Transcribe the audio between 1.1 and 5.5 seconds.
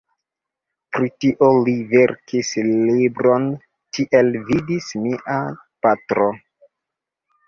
tio li verkis libron "Tiel vidis mia